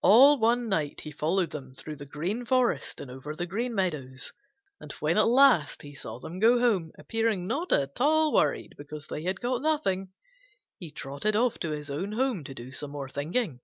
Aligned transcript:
All 0.00 0.38
one 0.38 0.70
night 0.70 1.02
he 1.02 1.10
followed 1.10 1.50
them 1.50 1.74
through 1.74 1.96
the 1.96 2.06
Green 2.06 2.46
Forest 2.46 3.00
and 3.02 3.10
over 3.10 3.36
the 3.36 3.44
Green 3.44 3.74
Meadows, 3.74 4.32
and 4.80 4.92
when 4.92 5.18
at 5.18 5.28
last 5.28 5.82
he 5.82 5.94
saw 5.94 6.18
them 6.18 6.38
go 6.40 6.58
home, 6.58 6.90
appearing 6.98 7.46
not 7.46 7.70
at 7.72 8.00
all 8.00 8.32
worried 8.32 8.76
because 8.78 9.08
they 9.08 9.24
had 9.24 9.42
caught 9.42 9.60
nothing, 9.60 10.10
he 10.78 10.90
trotted 10.90 11.36
off 11.36 11.58
to 11.58 11.72
his 11.72 11.90
own 11.90 12.12
home 12.12 12.44
to 12.44 12.54
do 12.54 12.72
some 12.72 12.92
more 12.92 13.10
thinking. 13.10 13.60